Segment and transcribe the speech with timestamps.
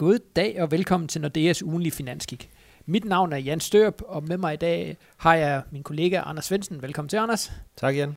[0.00, 2.50] God dag og velkommen til Nordeas ugenlige finanskik.
[2.86, 6.44] Mit navn er Jan Størp, og med mig i dag har jeg min kollega Anders
[6.44, 6.82] Svendsen.
[6.82, 7.52] Velkommen til, Anders.
[7.76, 8.14] Tak, Jan.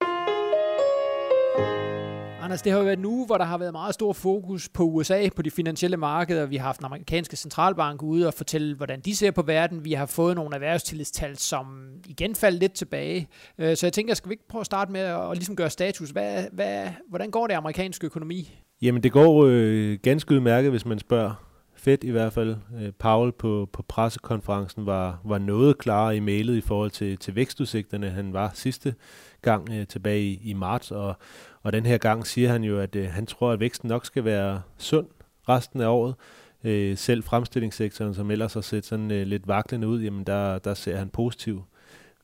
[2.42, 4.84] Anders, det har jo været en uge, hvor der har været meget stor fokus på
[4.84, 6.46] USA, på de finansielle markeder.
[6.46, 9.86] Vi har haft den amerikanske centralbank ude og fortælle, hvordan de ser på verden.
[9.86, 11.66] Vi har fået nogle erhvervstillidstal, som
[12.08, 13.28] igen faldt lidt tilbage.
[13.58, 16.10] Øh, så jeg tænker, skal vi ikke prøve at starte med at ligesom gøre status?
[16.10, 18.60] Hvad, hvad, hvordan går det amerikanske økonomi?
[18.82, 21.53] Jamen, det går øh, ganske udmærket, hvis man spørger
[21.84, 22.56] Fed i hvert fald.
[22.82, 27.36] Øh, Paul på, på pressekonferencen var, var noget klarere i mailet i forhold til, til
[27.36, 28.10] vækstudsigterne.
[28.10, 28.96] Han var sidste
[29.42, 31.16] gang øh, tilbage i, i marts, og,
[31.64, 34.26] og den her gang siger han jo, at øh, han tror, at væksten nok skal
[34.26, 35.08] være sund
[35.50, 36.16] resten af året.
[36.64, 40.74] Øh, selv fremstillingssektoren, som ellers har set sådan øh, lidt vaklende ud, jamen der, der
[40.74, 41.64] ser han positiv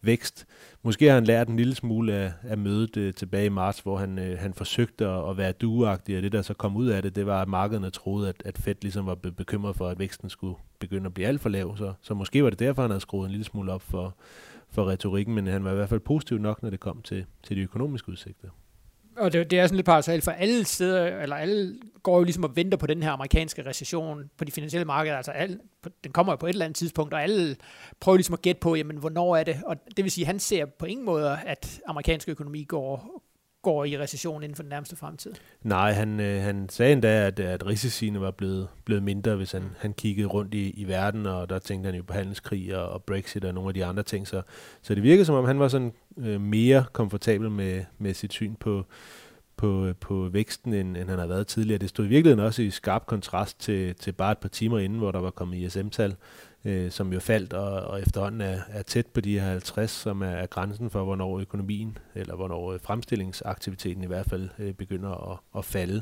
[0.02, 0.46] vækst.
[0.84, 3.98] Måske har han lært en lille smule af, af mødet øh, tilbage i marts, hvor
[3.98, 7.02] han, øh, han forsøgte at, at være duagtig, og det der så kom ud af
[7.02, 10.30] det, det var, at markederne troede, at, at Fed ligesom var bekymret for, at væksten
[10.30, 11.78] skulle begynde at blive alt for lav.
[11.78, 14.16] Så, så måske var det derfor, han havde skruet en lille smule op for,
[14.70, 17.58] for retorikken, men han var i hvert fald positiv nok, når det kom til, til
[17.58, 18.50] de økonomiske udsigter
[19.20, 22.44] og det, det er sådan lidt paradoxalt, for alle steder, eller alle går jo ligesom
[22.44, 25.18] og venter på den her amerikanske recession på de finansielle markeder.
[25.18, 25.60] Altså alle,
[26.04, 27.56] den kommer jo på et eller andet tidspunkt, og alle
[28.00, 29.62] prøver ligesom at gætte på, jamen hvornår er det?
[29.66, 33.24] Og det vil sige, at han ser på ingen måde, at amerikansk økonomi går,
[33.62, 35.34] går i recession inden for den nærmeste fremtid.
[35.62, 39.64] Nej, han, øh, han sagde endda, at, at risiciene var blevet, blevet mindre, hvis han,
[39.78, 43.04] han kiggede rundt i, i verden, og der tænkte han jo på handelskrig og, og
[43.04, 44.28] Brexit og nogle af de andre ting.
[44.28, 44.42] Så,
[44.82, 48.56] så det virkede som om, han var sådan øh, mere komfortabel med, med sit syn
[48.56, 48.86] på,
[49.58, 51.78] på, på væksten, end, end han har været tidligere.
[51.80, 55.00] Det stod i virkeligheden også i skarp kontrast til, til bare et par timer inden,
[55.00, 56.16] hvor der var kommet ISM-tal,
[56.66, 60.22] øh, som jo faldt, og, og efterhånden er, er tæt på de her 50, som
[60.22, 65.32] er, er grænsen for, hvornår økonomien, eller hvornår øh, fremstillingsaktiviteten i hvert fald øh, begynder
[65.32, 66.02] at, at falde.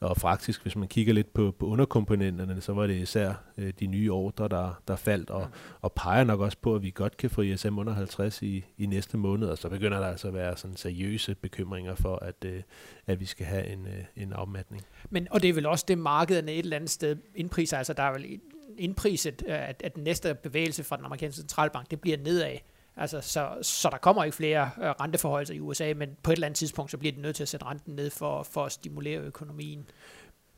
[0.00, 3.86] Og faktisk, hvis man kigger lidt på, på underkomponenterne, så var det især øh, de
[3.86, 5.48] nye ordre, der, der faldt, og,
[5.80, 8.86] og peger nok også på, at vi godt kan få ISM under 50 i, i
[8.86, 12.62] næste måned, og så begynder der altså at være sådan seriøse bekymringer for, at, øh,
[13.06, 14.82] at vi skal have en, øh, en afmatning.
[15.10, 18.02] Men, og det er vel også det, markederne et eller andet sted indpriser, altså der
[18.02, 18.40] er vel
[18.78, 22.56] indpriset, øh, at, at den næste bevægelse fra den amerikanske centralbank, det bliver nedad.
[22.96, 26.46] Altså, så, så der kommer ikke flere øh, renteforholdelser i USA, men på et eller
[26.46, 29.20] andet tidspunkt, så bliver de nødt til at sætte renten ned for, for at stimulere
[29.20, 29.86] økonomien.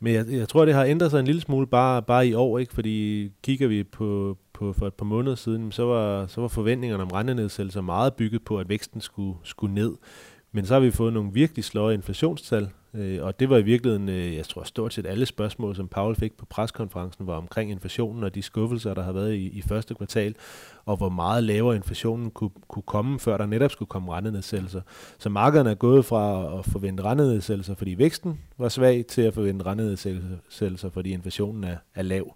[0.01, 2.59] Men jeg, jeg tror, det har ændret sig en lille smule bare, bare i år,
[2.59, 2.75] ikke?
[2.75, 7.03] fordi kigger vi på, på for et par måneder siden, så var, så var forventningerne
[7.03, 9.97] om rentenedsættelser meget bygget på, at væksten skulle, skulle ned.
[10.53, 14.09] Men så har vi fået nogle virkelig sløje inflationstal, øh, og det var i virkeligheden,
[14.09, 18.25] øh, jeg tror stort set alle spørgsmål, som Paul fik på preskonferencen, var omkring inflationen
[18.25, 20.34] og de skuffelser, der har været i, i første kvartal,
[20.87, 24.81] og hvor meget lavere inflationen kunne, kunne komme, før der netop skulle komme rentenedsættelser.
[25.19, 29.66] Så markederne er gået fra at forvente rentenedsættelser, fordi væksten var svag, til at forvente
[29.66, 32.34] rentenedsættelser, fordi inflationen er, er lav.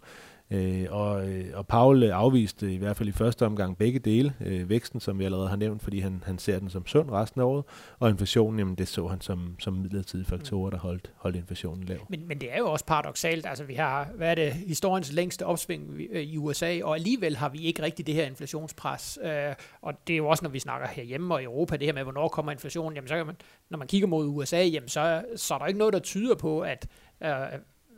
[0.50, 4.34] Øh, og, øh, og Paul øh, afviste i hvert fald i første omgang begge dele.
[4.40, 7.40] Øh, væksten, som vi allerede har nævnt, fordi han, han ser den som sund resten
[7.40, 7.64] af året,
[7.98, 11.98] og inflationen, jamen, det så han som, som midlertidige faktorer, der holdt, holdt inflationen lav.
[12.08, 13.46] Men, men det er jo også paradoxalt.
[13.46, 17.48] Altså, vi har, hvad er det, historiens længste opsving i øh, USA, og alligevel har
[17.48, 19.18] vi ikke rigtig det her inflationspres.
[19.22, 21.94] Øh, og det er jo også, når vi snakker herhjemme og i Europa, det her
[21.94, 23.36] med, hvornår kommer inflationen, jamen, så kan man,
[23.70, 26.60] når man kigger mod USA, jamen, så, så er der ikke noget, der tyder på,
[26.60, 26.86] at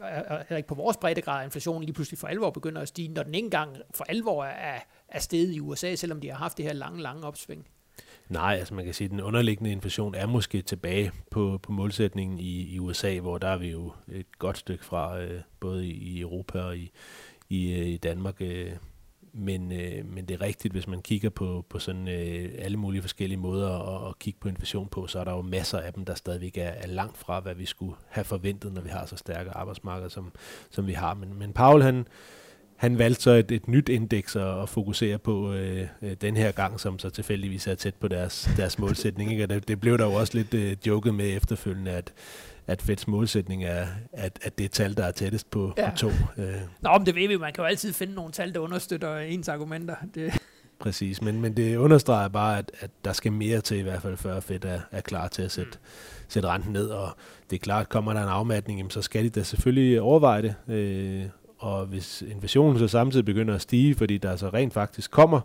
[0.03, 3.22] heller ikke på vores breddegrad, at inflationen lige pludselig for alvor begynder at stige, når
[3.22, 4.78] den ikke engang for alvor er,
[5.09, 7.66] er steget i USA, selvom de har haft det her lange, lange opsving.
[8.28, 12.38] Nej, altså man kan sige, at den underliggende inflation er måske tilbage på, på målsætningen
[12.38, 16.21] i, i USA, hvor der er vi jo et godt stykke fra, øh, både i,
[16.21, 16.91] Europa og i,
[17.49, 18.34] i, øh, i Danmark.
[18.41, 18.72] Øh,
[19.34, 23.03] men, øh, men det er rigtigt, hvis man kigger på, på sådan øh, alle mulige
[23.03, 26.05] forskellige måder at, at kigge på inflation på, så er der jo masser af dem,
[26.05, 29.17] der stadigvæk er, er langt fra, hvad vi skulle have forventet, når vi har så
[29.17, 30.33] stærke arbejdsmarkeder, som,
[30.71, 31.15] som vi har.
[31.15, 32.06] Men, men Paul, han,
[32.77, 36.53] han valgte så et, et nyt indeks at, at fokusere på øh, øh, den her
[36.53, 39.31] gang, som så tilfældigvis er tæt på deres, deres målsætning.
[39.31, 39.43] Ikke?
[39.43, 42.12] Og det, det blev der jo også lidt øh, joket med efterfølgende, at
[42.66, 45.91] at Feds målsætning er, at, at det tal, der er tættest på, ja.
[45.91, 46.08] på to.
[46.38, 46.54] Øh.
[46.80, 49.48] Nå, men det ved vi Man kan jo altid finde nogle tal, der understøtter ens
[49.48, 49.94] argumenter.
[50.15, 50.33] Det.
[50.78, 54.16] Præcis, men, men det understreger bare, at, at der skal mere til i hvert fald,
[54.16, 56.24] før Fed er, er klar til at sætte, mm.
[56.28, 56.89] sætte renten ned.
[56.89, 57.16] Og
[57.50, 60.54] det er klart, kommer der en afmatning, så skal de da selvfølgelig overveje det.
[60.74, 61.24] Øh,
[61.59, 65.41] og hvis inflationen så samtidig begynder at stige, fordi der så rent faktisk kommer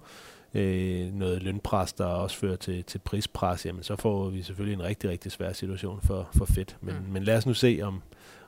[0.53, 4.83] øh, noget lønpres, der også fører til, til prispres, jamen så får vi selvfølgelig en
[4.83, 6.77] rigtig, rigtig svær situation for, for Fedt.
[6.81, 7.13] Men, mm.
[7.13, 8.01] men lad os nu se, om,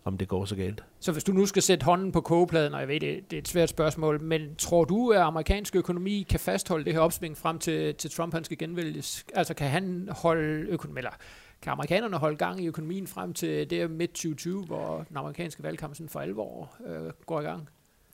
[0.03, 0.83] om det går så galt.
[0.99, 3.41] Så hvis du nu skal sætte hånden på kogepladen, og jeg ved, det, det er
[3.41, 7.59] et svært spørgsmål, men tror du, at amerikansk økonomi kan fastholde det her opsving frem
[7.59, 9.25] til, til Trump, han skal genvælges?
[9.33, 11.11] Altså kan han holde økonomi, eller
[11.61, 15.95] kan amerikanerne holde gang i økonomien frem til det midt 2020, hvor den amerikanske valgkamp
[15.95, 17.69] sådan for alvor øh, går i gang?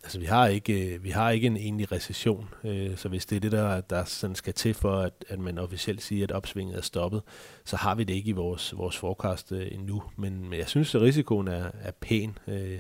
[0.08, 3.36] Altså, vi har ikke, øh, vi har ikke en egentlig recession, øh, så hvis det
[3.36, 6.78] er det, der, der sådan skal til for, at, at man officielt siger, at opsvinget
[6.78, 7.22] er stoppet,
[7.66, 10.04] så har vi det ikke i vores, vores forecast øh, endnu.
[10.18, 12.38] Men, men jeg synes, at risikoen er, er pæn.
[12.48, 12.80] Øh,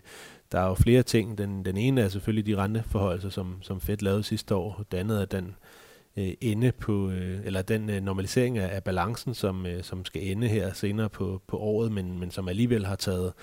[0.52, 1.38] der er jo flere ting.
[1.38, 4.84] Den, den ene er selvfølgelig de renteforholdelser, som, som Fed lavede sidste år.
[4.92, 5.56] Det andet er den
[6.18, 10.28] øh, ende på, øh, eller den øh, normalisering af, af balancen, som, øh, som skal
[10.28, 13.34] ende her senere på, på året, men, men som alligevel har taget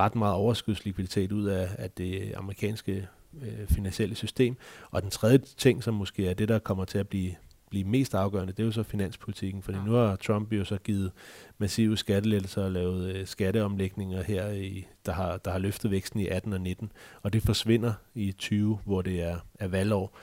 [0.00, 3.08] ret meget overskudslikviditet ud af, af det amerikanske
[3.42, 4.56] øh, finansielle system.
[4.90, 7.34] Og den tredje ting, som måske er det, der kommer til at blive,
[7.70, 9.84] blive mest afgørende, det er jo så finanspolitikken, fordi ja.
[9.84, 11.12] nu har Trump jo så givet
[11.58, 16.26] massive skattelettelser og lavet øh, skatteomlægninger her, i, der, har, der har løftet væksten i
[16.26, 16.92] 18 og 19,
[17.22, 20.16] og det forsvinder i 20, hvor det er, er valgår.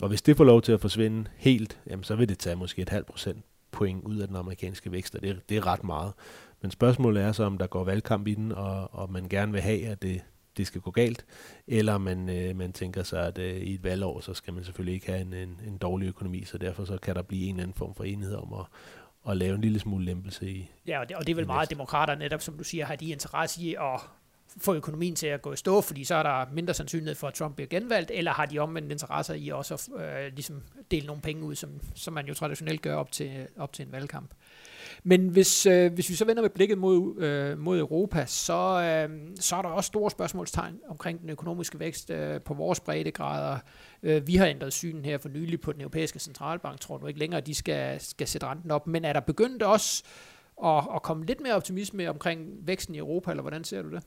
[0.00, 2.82] Og hvis det får lov til at forsvinde helt, jamen, så vil det tage måske
[2.82, 6.12] et halvt procent point ud af den amerikanske vækst, og det, det er ret meget.
[6.62, 9.60] Men spørgsmålet er så, om der går valgkamp i den, og, og man gerne vil
[9.60, 10.20] have, at det,
[10.56, 11.24] det skal gå galt,
[11.66, 14.94] eller man, øh, man tænker sig, at øh, i et valgår, så skal man selvfølgelig
[14.94, 17.62] ikke have en, en, en dårlig økonomi, så derfor så kan der blive en eller
[17.62, 18.66] anden form for enighed om at,
[19.30, 21.70] at lave en lille smule lempelse i Ja, og det, og det er vel meget
[21.70, 24.00] demokrater netop, som du siger, har de interesse i at
[24.58, 27.34] få økonomien til at gå i stå, fordi så er der mindre sandsynlighed for, at
[27.34, 31.22] Trump bliver genvalgt, eller har de omvendt interesser i også at øh, ligesom dele nogle
[31.22, 34.30] penge ud, som, som man jo traditionelt gør op til, op til en valgkamp.
[35.04, 39.18] Men hvis, øh, hvis vi så vender med blikket mod, øh, mod Europa, så, øh,
[39.40, 43.58] så er der også store spørgsmålstegn omkring den økonomiske vækst øh, på vores breddegrader.
[44.02, 47.20] Øh, vi har ændret synen her for nylig på den europæiske centralbank, tror du ikke
[47.20, 48.86] længere, at de skal, skal sætte renten op.
[48.86, 50.04] Men er der begyndt også
[50.64, 54.02] at, at komme lidt mere optimisme omkring væksten i Europa, eller hvordan ser du det?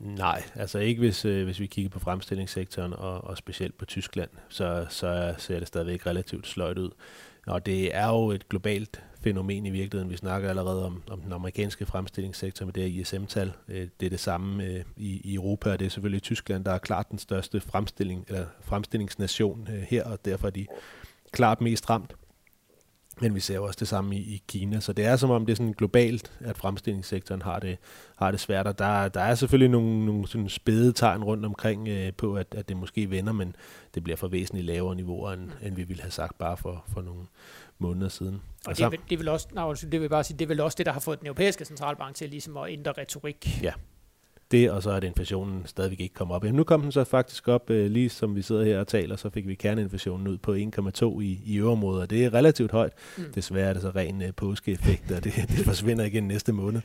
[0.00, 4.30] Nej, altså ikke hvis, øh, hvis vi kigger på fremstillingssektoren og, og specielt på Tyskland,
[4.48, 6.90] så, så ser det stadigvæk relativt sløjt ud.
[7.46, 10.10] Og det er jo et globalt fænomen i virkeligheden.
[10.10, 13.52] Vi snakker allerede om, om den amerikanske fremstillingssektor med det her ISM-tal.
[13.68, 16.72] Øh, det er det samme øh, i, i Europa, og det er selvfølgelig Tyskland, der
[16.72, 20.66] er klart den største fremstilling, eller fremstillingsnation øh, her, og derfor er de
[21.32, 22.14] klart mest ramt.
[23.20, 25.52] Men vi ser også det samme i, i Kina, så det er som om det
[25.52, 27.78] er sådan globalt, at fremstillingssektoren har det,
[28.16, 31.88] har det svært, og der, der er selvfølgelig nogle, nogle sådan spæde tegn rundt omkring
[31.88, 33.56] øh, på, at, at det måske vender, men
[33.94, 37.02] det bliver for væsentligt lavere niveauer, end, end vi ville have sagt bare for, for
[37.02, 37.26] nogle
[37.78, 38.42] måneder siden.
[38.66, 40.86] Og, og det, det, vil også, nej, det vil bare sige, det vil også det,
[40.86, 43.62] der har fået den europæiske centralbank til ligesom at ændre retorik.
[43.62, 43.72] Ja,
[44.50, 46.44] det, og så er det inflationen stadigvæk ikke kommet op.
[46.44, 49.16] Jamen, nu kom den så faktisk op, øh, lige som vi sidder her og taler,
[49.16, 52.92] så fik vi kerneinflationen ud på 1,2 i, i øvrigt, og det er relativt højt.
[53.18, 53.24] Mm.
[53.34, 56.80] Desværre er det så ren øh, påskeeffekt, og det, det forsvinder igen næste måned.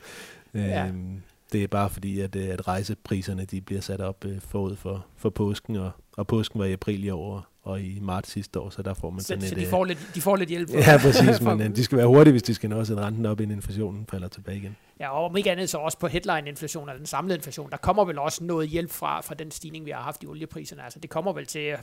[0.54, 0.86] Ja.
[0.86, 1.22] Øhm,
[1.52, 5.06] det er bare fordi, at, øh, at rejsepriserne de bliver sat op øh, forud for,
[5.16, 8.70] for påsken, og, og påsken var i april i år, og i marts sidste år,
[8.70, 9.60] så der får man så, sådan så et...
[9.60, 10.70] de får lidt, de får lidt hjælp.
[10.70, 13.26] Ja, præcis, men øh, de skal være hurtige, hvis de skal nå at sætte renten
[13.26, 14.76] op, inden inflationen falder tilbage igen.
[15.00, 18.04] Ja, og om ikke andet så også på headline-inflation, eller den samlede inflation, der kommer
[18.04, 20.82] vel også noget hjælp fra, fra den stigning, vi har haft i oliepriserne.
[20.82, 21.76] Altså det kommer vel til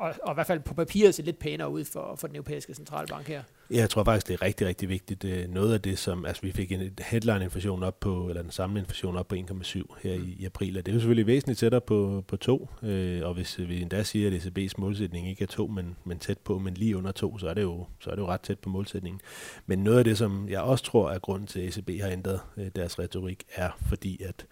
[0.00, 2.74] og, og i hvert fald på papiret se lidt pænere ud for, for den europæiske
[2.74, 3.42] centralbank her.
[3.70, 5.24] Jeg tror faktisk, det er rigtig, rigtig vigtigt.
[5.24, 8.80] Øh, noget af det, som altså, vi fik en headline-inflation op på, eller den samlede
[8.80, 11.80] inflation op på 1,7 her i, i april, og det er jo selvfølgelig væsentligt tættere
[11.80, 15.66] på, på 2, øh, og hvis vi endda siger, at ECB's målsætning ikke er 2,
[15.66, 18.22] men, men tæt på, men lige under 2, så er, det jo, så er det
[18.22, 19.20] jo ret tæt på målsætningen.
[19.66, 22.40] Men noget af det, som jeg også tror er grunden til, at ECB har ændret
[22.56, 24.46] øh, deres retorik, er fordi, at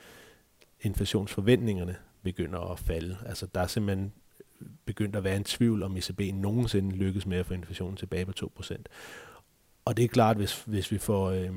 [0.80, 3.16] inflationsforventningerne begynder at falde.
[3.26, 4.12] Altså der er simpelthen
[4.84, 8.32] begyndt at være en tvivl, om ECB nogensinde lykkes med at få inflationen tilbage på
[8.60, 8.82] 2%.
[9.84, 11.50] Og det er klart, hvis, hvis vi får, øh,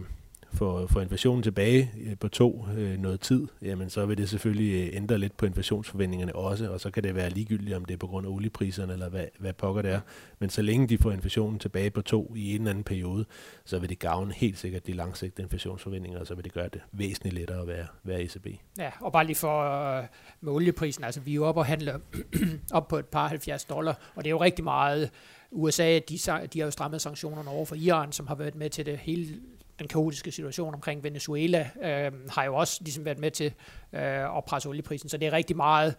[0.54, 4.90] får, får inflationen tilbage øh, på to øh, noget tid, jamen så vil det selvfølgelig
[4.90, 7.98] øh, ændre lidt på inflationsforventningerne også, og så kan det være ligegyldigt, om det er
[7.98, 10.00] på grund af oliepriserne, eller hvad, hvad pokker det er.
[10.40, 13.26] Men så længe de får inflationen tilbage på to i en eller anden periode,
[13.66, 16.82] så vil det gavne helt sikkert de langsigtede inflationsforventninger, og så vil det gøre det
[16.92, 18.48] væsentligt lettere at være, være ECB.
[18.78, 19.62] Ja, og bare lige for
[19.98, 20.04] øh,
[20.42, 22.00] med olieprisen, altså vi er jo oppe og handler
[22.72, 25.10] op på et par 70 dollar, og det er jo rigtig meget
[25.52, 26.18] USA, de,
[26.54, 29.40] de har jo strammet sanktionerne over for Iran, som har været med til det hele
[29.80, 33.54] den kaotiske situation omkring Venezuela, øh, har jo også ligesom været med til
[33.94, 35.10] øh, at presse olieprisen.
[35.10, 35.96] Så det er rigtig meget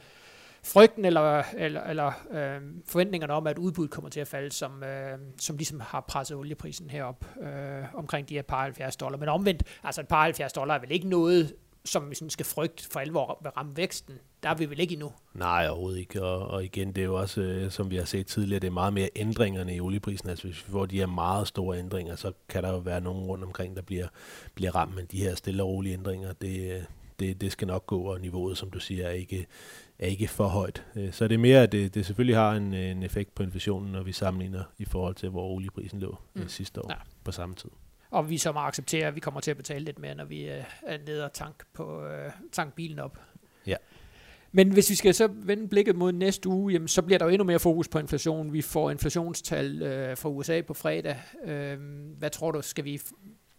[0.65, 5.19] frygten eller, eller, eller øh, forventningerne om, at udbuddet kommer til at falde, som, øh,
[5.39, 9.19] som ligesom har presset olieprisen herop øh, omkring de her par 70 dollar.
[9.19, 12.47] Men omvendt, altså et par 70 dollar er vel ikke noget, som vi sådan skal
[12.47, 14.15] frygte for alvor vil ramme væksten.
[14.43, 15.13] Der er vi vel ikke endnu.
[15.35, 16.23] Nej, overhovedet ikke.
[16.23, 18.73] Og, og igen, det er jo også, øh, som vi har set tidligere, det er
[18.73, 20.29] meget mere ændringerne i olieprisen.
[20.29, 23.25] Altså hvis vi får de her meget store ændringer, så kan der jo være nogen
[23.25, 24.09] rundt omkring, der bliver,
[24.55, 24.95] bliver ramt.
[24.95, 26.87] Men de her stille og rolige ændringer, det,
[27.21, 29.47] det, det skal nok gå, og niveauet, som du siger, er ikke,
[29.99, 30.85] er ikke for højt.
[30.97, 33.93] Øh, så det er mere, at det, det selvfølgelig har en, en effekt på inflationen,
[33.93, 36.49] når vi sammenligner i forhold til, hvor olieprisen lå øh, mm.
[36.49, 36.97] sidste år ja.
[37.25, 37.71] på samme tid
[38.13, 40.43] og vi så må acceptere, at vi kommer til at betale lidt mere, når vi
[40.43, 43.19] øh, er nede og tank, på, øh, tank bilen op.
[43.67, 43.77] Ja.
[44.53, 47.31] Men hvis vi skal så vende blikket mod næste uge, jamen, så bliver der jo
[47.31, 48.53] endnu mere fokus på inflation.
[48.53, 51.17] Vi får inflationstal øh, fra USA på fredag.
[51.45, 51.79] Øh,
[52.19, 53.01] hvad tror du, skal vi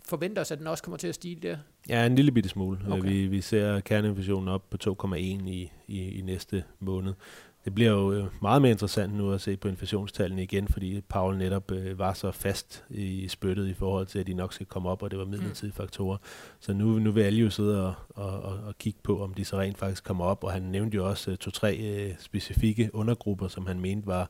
[0.05, 1.57] forvente os, at den også kommer til at stige der?
[1.89, 2.79] Ja, en lille bitte smule.
[2.89, 3.09] Okay.
[3.09, 7.13] Vi, vi ser kerneinflationen op på 2,1 i, i, i næste måned.
[7.65, 11.37] Det bliver jo øh, meget mere interessant nu at se på inflationstallene igen, fordi Paul
[11.37, 14.89] netop øh, var så fast i spyttet i forhold til, at de nok skal komme
[14.89, 15.83] op, og det var midlertidige mm.
[15.83, 16.17] faktorer.
[16.59, 19.45] Så nu, nu vil alle jo sidde og, og, og, og kigge på, om de
[19.45, 23.47] så rent faktisk kommer op, og han nævnte jo også øh, to-tre øh, specifikke undergrupper,
[23.47, 24.29] som han mente var,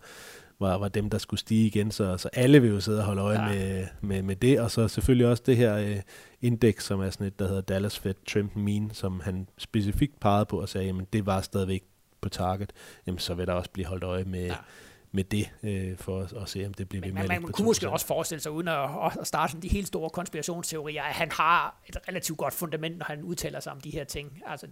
[0.60, 3.22] var, var dem, der skulle stige igen, så, så alle vil jo sidde og holde
[3.22, 3.50] øje ja.
[3.50, 6.02] med, med, med det, og så selvfølgelig også det her øh,
[6.42, 10.46] indeks, som er sådan et, der hedder Dallas Fed Trend Mean, som han specifikt pegede
[10.46, 11.84] på og sagde, at det var stadigvæk
[12.24, 12.74] på target,
[13.08, 14.56] jamen så vil der også blive holdt øje med, ja
[15.16, 17.52] med det, øh, for at, at se, om det bliver ved med Man, man, man
[17.52, 18.90] kunne måske også forestille sig, uden at,
[19.20, 23.06] at starte sådan de helt store konspirationsteorier, at han har et relativt godt fundament, når
[23.06, 24.42] han udtaler sig om de her ting.
[24.48, 24.68] Altså,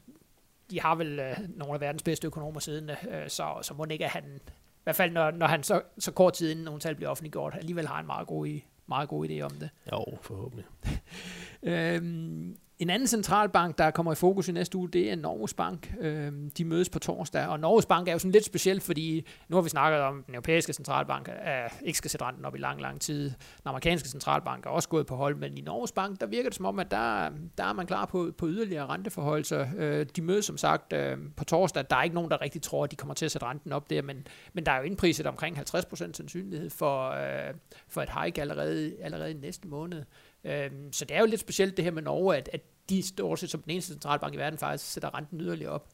[0.72, 3.92] de har vel øh, nogle af verdens bedste økonomer siden, øh, så, så må det
[3.92, 6.80] ikke, at han, i hvert fald når, når han så, så kort tid inden nogle
[6.80, 9.70] tal bliver offentliggjort, alligevel har en meget god, meget god idé om det.
[9.92, 10.66] Jo, forhåbentlig.
[11.64, 15.94] øhm, en anden centralbank, der kommer i fokus i næste uge, det er Norges Bank.
[16.00, 19.56] Øh, de mødes på torsdag, og Norges Bank er jo sådan lidt speciel, fordi nu
[19.56, 22.58] har vi snakket om, at den europæiske centralbank er, ikke skal sætte renten op i
[22.58, 23.24] lang, lang tid.
[23.30, 26.56] Den amerikanske centralbank er også gået på hold, men i Norges Bank, der virker det
[26.56, 29.76] som om, at der, der er man klar på, på yderligere renteforhold.
[29.78, 31.86] Øh, de mødes som sagt øh, på torsdag.
[31.90, 33.90] Der er ikke nogen, der rigtig tror, at de kommer til at sætte renten op
[33.90, 37.54] der, men, men der er jo indpriset omkring 50% sandsynlighed for, øh,
[37.88, 40.04] for et hike allerede, allerede i næste måned.
[40.44, 42.62] Øhm, så det er jo lidt specielt det her med Norge, at, at
[42.92, 45.88] de stort set som den eneste centralbank i verden faktisk sætter renten yderligere op.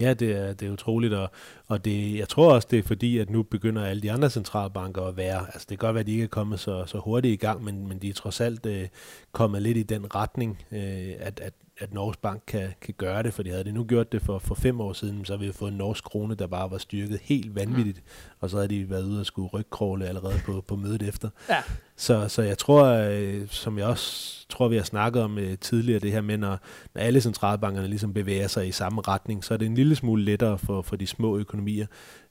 [0.00, 1.30] Ja, det er, det er utroligt, og,
[1.66, 5.02] og det, jeg tror også, det er fordi, at nu begynder alle de andre centralbanker
[5.02, 7.32] at være, altså det kan godt være, at de ikke er kommet så, så hurtigt
[7.32, 8.88] i gang, men, men de er trods alt øh,
[9.32, 13.34] kommet lidt i den retning, øh, at, at, at Norges Bank kan, kan gøre det,
[13.34, 15.52] for de havde det nu gjort det for, for fem år siden, så havde vi
[15.52, 18.36] fået en norsk krone, der bare var styrket helt vanvittigt, mm.
[18.40, 21.28] og så havde de været ude og skulle rygkråle allerede på, på mødet efter.
[21.48, 21.62] Ja.
[21.98, 26.00] Så, så jeg tror, øh, som jeg også tror, vi har snakket om øh, tidligere,
[26.00, 26.58] det her med, når,
[26.94, 30.24] når alle centralbankerne ligesom bevæger sig i samme retning, så er det en lille smule
[30.24, 31.86] lettere for, for de små økonomier,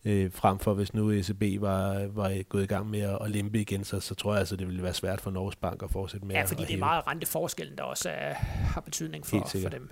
[0.05, 3.62] øh, frem for hvis nu ECB var, var gået i gang med at, at lempe
[3.62, 6.27] igen, så, så tror jeg altså, det ville være svært for Norges Bank at fortsætte
[6.27, 8.33] med Ja, fordi at, det er meget renteforskellen, der også er,
[8.74, 9.89] har betydning for, for dem.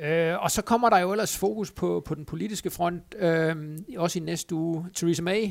[0.00, 4.18] Øh, og så kommer der jo ellers fokus på, på den politiske front, øh, også
[4.18, 4.86] i næste uge.
[4.94, 5.50] Theresa May,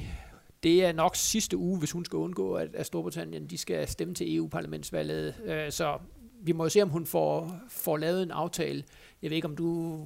[0.66, 4.14] det er nok sidste uge, hvis hun skal undgå, at, at Storbritannien de skal stemme
[4.14, 5.36] til EU-parlamentsvalget.
[5.46, 5.98] Øh, så
[6.44, 8.84] vi må jo se, om hun får, får lavet en aftale.
[9.22, 10.00] Jeg ved ikke, om du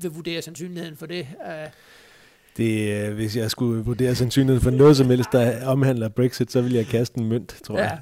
[0.00, 1.28] vil vurdere sandsynligheden for det.
[1.46, 1.68] Øh,
[2.56, 6.72] det, hvis jeg skulle vurdere sandsynligheden for noget som helst, der omhandler Brexit, så vil
[6.72, 7.82] jeg kaste en mønt, tror ja.
[7.82, 8.00] jeg.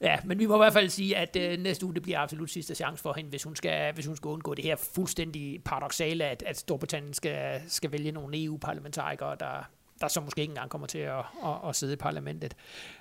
[0.00, 2.50] Ja, men vi må i hvert fald sige, at øh, næste uge det bliver absolut
[2.50, 6.24] sidste chance for hende, hvis hun skal, hvis hun skal undgå det her fuldstændig paradoxale,
[6.24, 9.68] at, at Storbritannien skal, skal vælge nogle EU-parlamentarikere, der,
[10.00, 12.54] der så måske ikke engang kommer til at, at, at sidde i parlamentet.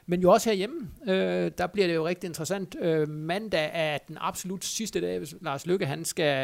[0.06, 2.76] Men jo også herhjemme, øh, der bliver det jo rigtig interessant.
[2.80, 6.36] Øh, mandag er den absolut sidste dag, hvis Lars Lykke han skal,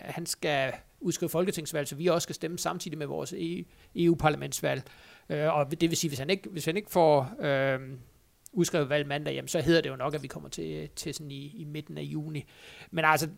[0.00, 3.64] han skal udskrive folketingsvalg, så vi også skal stemme samtidig med vores e
[3.96, 4.82] EU-parlamentsvalg.
[5.28, 7.80] Øh, og det vil sige, hvis han ikke, hvis han ikke får øh,
[8.52, 11.30] udskrevet valg mandag, jamen, så hedder det jo nok, at vi kommer til, til sådan
[11.30, 12.44] i, i midten af juni.
[12.90, 13.28] Men altså,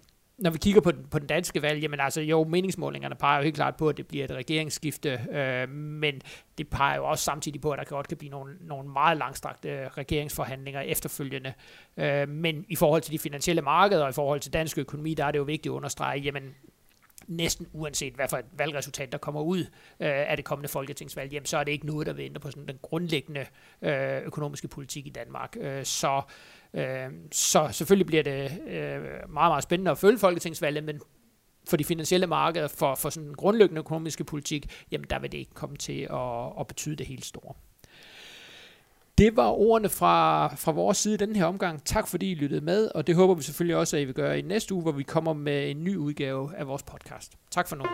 [0.41, 3.43] når vi kigger på den, på den danske valg, jamen altså jo, meningsmålingerne peger jo
[3.43, 6.23] helt klart på, at det bliver et regeringsskifte, øh, men
[6.59, 9.69] det peger jo også samtidig på, at der godt kan blive nogle, nogle meget langstrakte
[9.69, 11.53] øh, regeringsforhandlinger efterfølgende.
[11.97, 15.25] Øh, men i forhold til de finansielle markeder og i forhold til dansk økonomi, der
[15.25, 16.55] er det jo vigtigt at understrege, jamen
[17.27, 19.67] næsten uanset hvad for et valgresultat, der kommer ud øh,
[20.01, 22.67] af det kommende folketingsvalg, jamen, så er det ikke noget, der vil ændre på sådan
[22.67, 23.47] den grundlæggende
[23.83, 25.57] øh, økonomiske politik i Danmark.
[25.61, 26.23] Øh, så,
[26.75, 31.01] øh, så selvfølgelig bliver det øh, meget, meget spændende at følge folketingsvalget, men
[31.69, 35.39] for de finansielle markeder, for, for sådan en grundlæggende økonomiske politik, jamen der vil det
[35.39, 37.55] ikke komme til at, at betyde det helt store.
[39.21, 41.85] Det var ordene fra, fra vores side i den her omgang.
[41.85, 44.39] Tak fordi I lyttede med, og det håber vi selvfølgelig også, at I vil gøre
[44.39, 47.33] i næste uge, hvor vi kommer med en ny udgave af vores podcast.
[47.51, 47.85] Tak for nu.